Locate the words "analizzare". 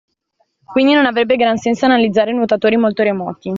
1.85-2.33